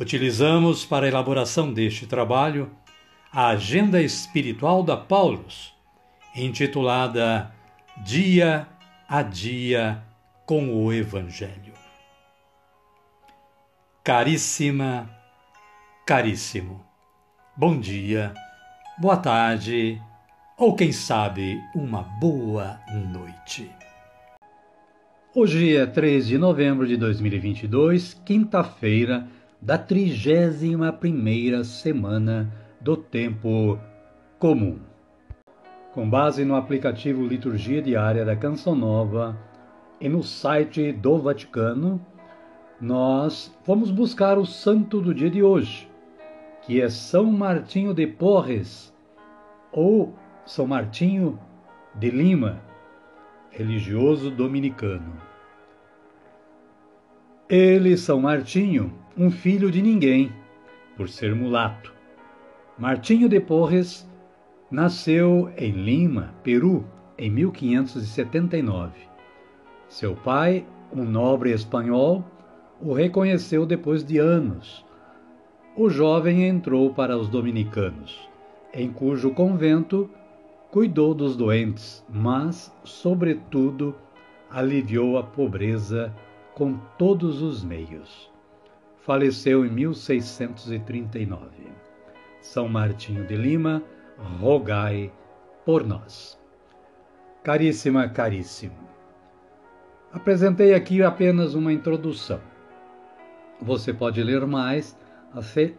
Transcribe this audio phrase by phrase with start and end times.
[0.00, 2.70] Utilizamos para a elaboração deste trabalho
[3.30, 5.74] a Agenda Espiritual da Paulus,
[6.34, 7.52] intitulada
[8.02, 8.66] Dia
[9.06, 10.02] a Dia
[10.46, 11.74] com o Evangelho.
[14.02, 15.06] Caríssima,
[16.06, 16.82] caríssimo,
[17.54, 18.32] bom dia,
[18.98, 20.00] boa tarde
[20.56, 22.80] ou quem sabe uma boa
[23.12, 23.70] noite.
[25.34, 29.28] Hoje é 3 de novembro de 2022, quinta-feira
[29.60, 33.78] da 31ª semana do tempo
[34.38, 34.78] comum.
[35.92, 39.36] Com base no aplicativo Liturgia Diária da Canção Nova
[40.00, 42.00] e no site do Vaticano,
[42.80, 45.90] nós vamos buscar o santo do dia de hoje,
[46.62, 48.94] que é São Martinho de Porres
[49.70, 50.14] ou
[50.46, 51.38] São Martinho
[51.94, 52.62] de Lima,
[53.50, 55.20] religioso dominicano.
[57.48, 60.32] Ele, São Martinho, um filho de ninguém,
[60.96, 61.92] por ser mulato.
[62.78, 64.08] Martinho de Porres
[64.70, 66.84] nasceu em Lima, Peru,
[67.18, 68.92] em 1579.
[69.88, 72.24] Seu pai, um nobre espanhol,
[72.80, 74.84] o reconheceu depois de anos.
[75.76, 78.28] O jovem entrou para os dominicanos,
[78.72, 80.08] em cujo convento
[80.70, 83.94] cuidou dos doentes, mas, sobretudo,
[84.48, 86.14] aliviou a pobreza
[86.54, 88.29] com todos os meios.
[89.10, 91.44] Faleceu em 1639.
[92.40, 93.82] São Martinho de Lima,
[94.38, 95.12] rogai
[95.66, 96.40] por nós.
[97.42, 98.88] Caríssima, caríssimo.
[100.12, 102.40] Apresentei aqui apenas uma introdução.
[103.60, 104.96] Você pode ler mais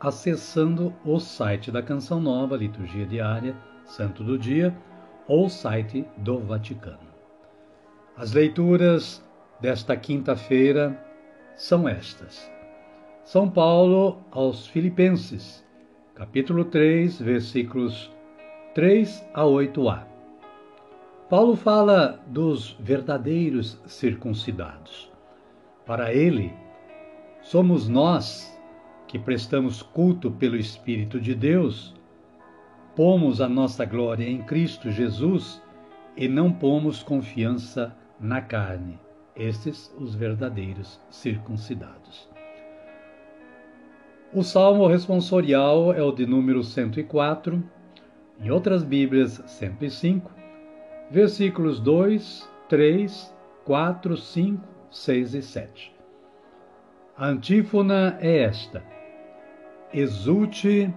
[0.01, 3.55] acessando o site da Canção Nova, Liturgia Diária,
[3.85, 4.77] Santo do Dia,
[5.25, 7.07] ou o site do Vaticano.
[8.17, 9.25] As leituras
[9.61, 11.01] desta quinta-feira
[11.55, 12.51] são estas.
[13.23, 15.63] São Paulo aos Filipenses,
[16.15, 18.11] capítulo 3, versículos
[18.73, 20.03] 3 a 8a.
[21.29, 25.09] Paulo fala dos verdadeiros circuncidados.
[25.85, 26.51] Para ele,
[27.41, 28.59] somos nós
[29.07, 31.93] que prestamos culto pelo Espírito de Deus,
[32.95, 35.61] pomos a nossa glória em Cristo Jesus
[36.17, 38.99] e não pomos confiança na carne.
[39.35, 42.27] Estes os verdadeiros circuncidados.
[44.33, 47.61] O salmo responsorial é o de número 104,
[48.39, 50.31] em outras Bíblias 105,
[51.09, 55.95] versículos 2, 3, 4, 5, 6 e 7.
[57.17, 58.81] A antífona é esta:
[59.93, 60.89] Exulte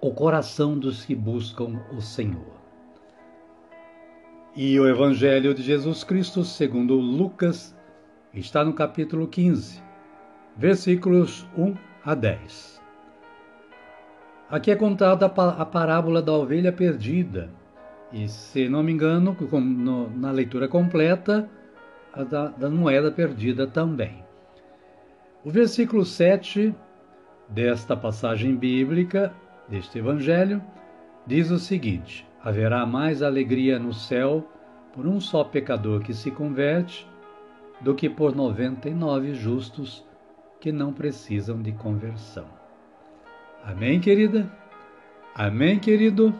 [0.00, 2.54] o coração dos que buscam o Senhor.
[4.54, 7.76] E o Evangelho de Jesus Cristo, segundo Lucas,
[8.32, 9.82] está no capítulo 15,
[10.56, 11.74] versículos 1
[12.04, 12.82] a 10.
[14.48, 17.50] Aqui é contada a parábola da ovelha perdida.
[18.12, 19.36] E, se não me engano,
[20.14, 21.48] na leitura completa,
[22.12, 24.24] a da, da moeda perdida também.
[25.44, 26.74] O versículo 7
[27.48, 29.32] desta passagem bíblica,
[29.68, 30.62] deste evangelho,
[31.26, 34.48] diz o seguinte: Haverá mais alegria no céu
[34.94, 37.06] por um só pecador que se converte
[37.80, 40.05] do que por noventa e nove justos
[40.66, 42.44] que não precisam de conversão.
[43.62, 44.50] Amém, querida?
[45.32, 46.34] Amém, querido?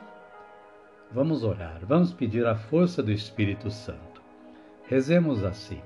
[1.13, 4.21] Vamos orar, vamos pedir a força do Espírito Santo.
[4.89, 5.81] Rezemos assim: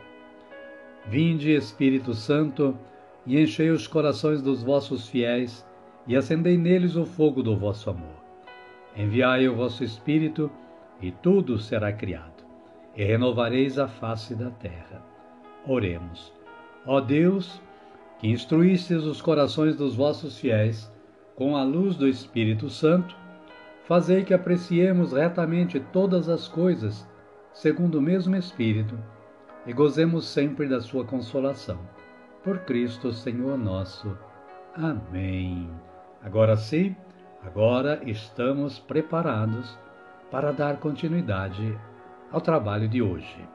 [1.07, 2.75] Vinde, Espírito Santo,
[3.27, 5.63] e enchei os corações dos vossos fiéis,
[6.07, 8.25] e acendei neles o fogo do vosso amor.
[8.97, 10.51] Enviai o vosso Espírito,
[10.99, 12.43] e tudo será criado,
[12.97, 15.05] e renovareis a face da terra.
[15.67, 16.33] Oremos.
[16.87, 17.61] Ó Deus,
[18.21, 20.93] que instruístes os corações dos vossos fiéis
[21.35, 23.17] com a luz do Espírito Santo,
[23.85, 27.09] fazei que apreciemos retamente todas as coisas,
[27.55, 28.99] segundo o mesmo Espírito,
[29.67, 31.79] e gozemos sempre da sua consolação
[32.45, 34.17] por Cristo Senhor nosso.
[34.75, 35.71] Amém.
[36.23, 36.95] Agora sim,
[37.43, 39.79] agora estamos preparados
[40.31, 41.75] para dar continuidade
[42.31, 43.49] ao trabalho de hoje.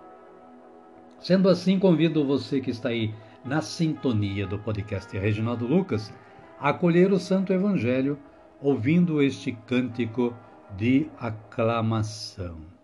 [1.20, 3.14] Sendo assim, convido você que está aí
[3.46, 6.12] na sintonia do podcast Reginaldo Lucas
[6.60, 8.18] acolher o Santo Evangelho
[8.60, 10.36] ouvindo este cântico
[10.76, 12.76] de aclamação.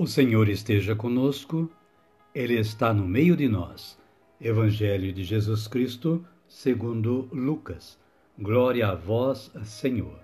[0.00, 1.68] O Senhor esteja conosco,
[2.32, 3.98] Ele está no meio de nós.
[4.40, 7.98] Evangelho de Jesus Cristo, segundo Lucas.
[8.38, 10.20] Glória a vós, Senhor.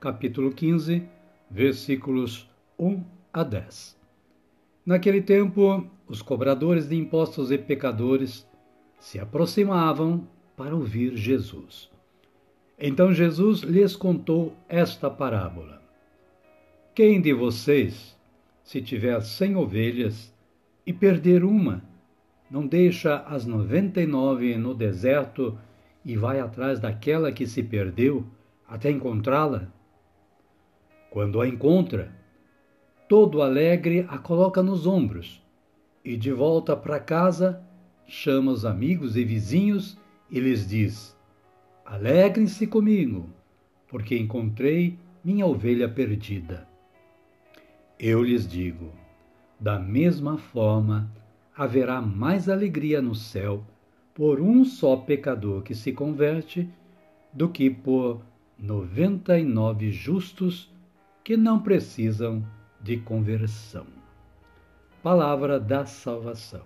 [0.00, 1.06] Capítulo 15,
[1.50, 3.94] versículos 1 a 10.
[4.86, 8.48] Naquele tempo, os cobradores de impostos e pecadores
[8.98, 10.26] se aproximavam
[10.56, 11.90] para ouvir Jesus.
[12.78, 15.82] Então Jesus lhes contou esta parábola:
[16.94, 18.18] Quem de vocês
[18.70, 20.32] se tiver cem ovelhas
[20.86, 21.82] e perder uma,
[22.48, 25.58] não deixa as noventa e nove no deserto
[26.04, 28.24] e vai atrás daquela que se perdeu
[28.68, 29.66] até encontrá-la?
[31.10, 32.14] Quando a encontra,
[33.08, 35.44] todo alegre a coloca nos ombros
[36.04, 37.60] e de volta para casa
[38.06, 39.98] chama os amigos e vizinhos
[40.30, 41.18] e lhes diz:
[41.84, 43.28] Alegrem-se comigo,
[43.88, 46.69] porque encontrei minha ovelha perdida.
[48.02, 48.90] Eu lhes digo:
[49.60, 51.12] da mesma forma,
[51.54, 53.62] haverá mais alegria no céu
[54.14, 56.66] por um só pecador que se converte
[57.30, 58.22] do que por
[58.58, 60.72] noventa e nove justos
[61.22, 62.42] que não precisam
[62.80, 63.86] de conversão.
[65.02, 66.64] Palavra da salvação.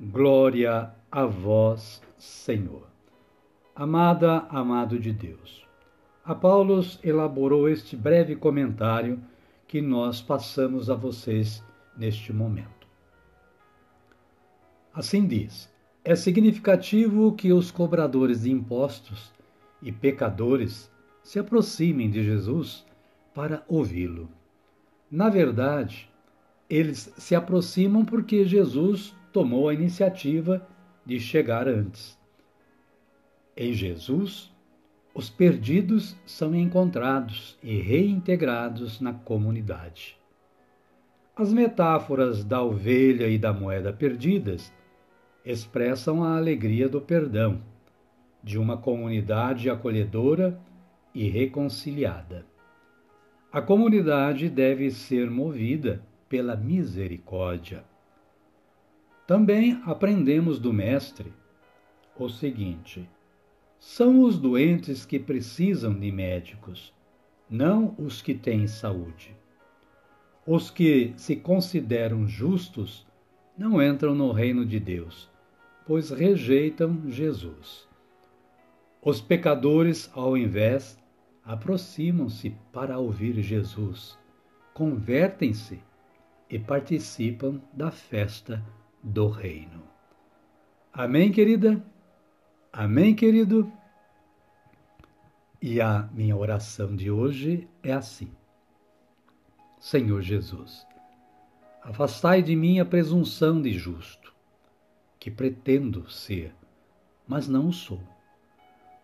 [0.00, 2.88] Glória a vós, Senhor.
[3.72, 5.64] Amada, amado de Deus.
[6.24, 9.20] A Paulo elaborou este breve comentário
[9.66, 11.62] que nós passamos a vocês
[11.96, 12.86] neste momento.
[14.92, 15.70] Assim diz:
[16.04, 19.32] é significativo que os cobradores de impostos
[19.82, 20.90] e pecadores
[21.22, 22.86] se aproximem de Jesus
[23.34, 24.30] para ouvi-lo.
[25.10, 26.10] Na verdade,
[26.70, 30.66] eles se aproximam porque Jesus tomou a iniciativa
[31.04, 32.18] de chegar antes.
[33.56, 34.52] Em Jesus,
[35.16, 40.14] os perdidos são encontrados e reintegrados na comunidade.
[41.34, 44.70] As metáforas da ovelha e da moeda perdidas
[45.42, 47.62] expressam a alegria do perdão,
[48.44, 50.60] de uma comunidade acolhedora
[51.14, 52.44] e reconciliada.
[53.50, 57.82] A comunidade deve ser movida pela misericórdia.
[59.26, 61.32] Também aprendemos do Mestre
[62.18, 63.08] o seguinte:
[63.88, 66.92] são os doentes que precisam de médicos,
[67.48, 69.34] não os que têm saúde.
[70.44, 73.06] Os que se consideram justos
[73.56, 75.30] não entram no reino de Deus,
[75.86, 77.88] pois rejeitam Jesus.
[79.00, 80.98] Os pecadores, ao invés,
[81.44, 84.18] aproximam-se para ouvir Jesus,
[84.74, 85.80] convertem-se
[86.50, 88.60] e participam da festa
[89.00, 89.84] do reino.
[90.92, 91.80] Amém, querida?
[92.72, 93.72] Amém, querido?
[95.60, 98.30] E a minha oração de hoje é assim:
[99.80, 100.86] Senhor Jesus,
[101.82, 104.34] afastai de mim a presunção de justo,
[105.18, 106.54] que pretendo ser,
[107.26, 108.00] mas não sou.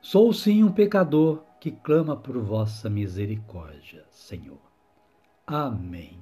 [0.01, 4.61] Sou sim um pecador que clama por vossa misericórdia, Senhor.
[5.47, 6.22] Amém.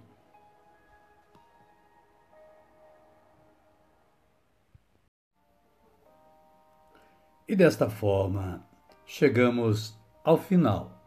[7.50, 8.64] E desta forma,
[9.04, 11.02] chegamos ao final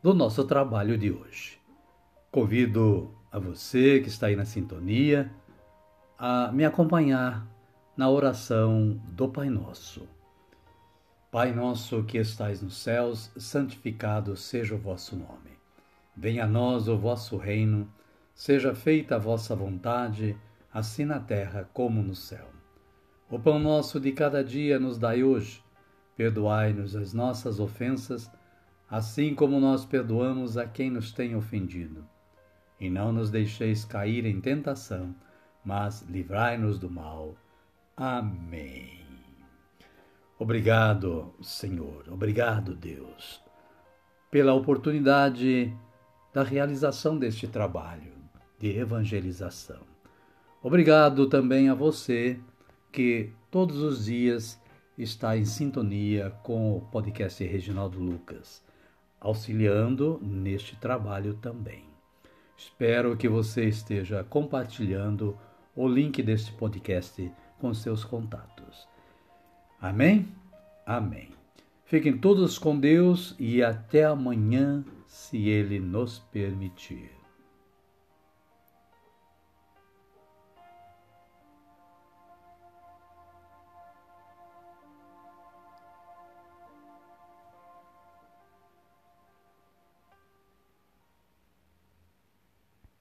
[0.00, 1.60] do nosso trabalho de hoje.
[2.30, 5.28] Convido a você que está aí na sintonia
[6.16, 7.44] a me acompanhar
[7.96, 10.08] na oração do Pai Nosso.
[11.32, 15.58] Pai nosso que estais nos céus, santificado seja o vosso nome.
[16.16, 17.92] Venha a nós o vosso reino,
[18.36, 20.38] seja feita a vossa vontade,
[20.72, 22.53] assim na terra como no céu.
[23.30, 25.62] O pão nosso de cada dia nos dai hoje.
[26.16, 28.30] Perdoai-nos as nossas ofensas,
[28.88, 32.06] assim como nós perdoamos a quem nos tem ofendido.
[32.78, 35.14] E não nos deixeis cair em tentação,
[35.64, 37.34] mas livrai-nos do mal.
[37.96, 39.04] Amém.
[40.38, 43.40] Obrigado, Senhor, obrigado, Deus,
[44.30, 45.72] pela oportunidade
[46.32, 48.12] da realização deste trabalho
[48.58, 49.82] de evangelização.
[50.60, 52.40] Obrigado também a você
[52.94, 54.62] que todos os dias
[54.96, 58.64] está em sintonia com o podcast Reginaldo Lucas,
[59.20, 61.86] auxiliando neste trabalho também.
[62.56, 65.36] Espero que você esteja compartilhando
[65.74, 68.86] o link deste podcast com seus contatos.
[69.80, 70.28] Amém?
[70.86, 71.30] Amém.
[71.84, 77.23] Fiquem todos com Deus e até amanhã, se Ele nos permitir.